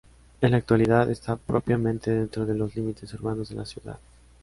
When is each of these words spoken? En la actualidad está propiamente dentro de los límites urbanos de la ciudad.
En 0.41 0.49
la 0.49 0.57
actualidad 0.57 1.11
está 1.11 1.35
propiamente 1.35 2.09
dentro 2.09 2.43
de 2.47 2.55
los 2.55 2.75
límites 2.75 3.13
urbanos 3.13 3.49
de 3.49 3.55
la 3.57 3.65
ciudad. 3.65 3.99